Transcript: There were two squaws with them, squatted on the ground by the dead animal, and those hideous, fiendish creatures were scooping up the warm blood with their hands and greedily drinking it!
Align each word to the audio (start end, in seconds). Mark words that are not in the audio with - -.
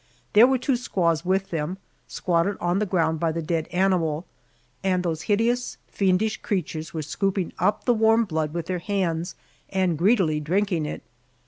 There 0.33 0.47
were 0.47 0.57
two 0.57 0.77
squaws 0.77 1.23
with 1.23 1.51
them, 1.51 1.77
squatted 2.07 2.57
on 2.59 2.79
the 2.79 2.87
ground 2.87 3.19
by 3.19 3.31
the 3.31 3.41
dead 3.43 3.67
animal, 3.67 4.25
and 4.83 5.03
those 5.03 5.21
hideous, 5.29 5.77
fiendish 5.89 6.37
creatures 6.37 6.91
were 6.91 7.03
scooping 7.03 7.53
up 7.59 7.85
the 7.85 7.93
warm 7.93 8.25
blood 8.25 8.51
with 8.51 8.65
their 8.65 8.79
hands 8.79 9.35
and 9.69 9.99
greedily 9.99 10.39
drinking 10.39 10.87
it! 10.87 11.03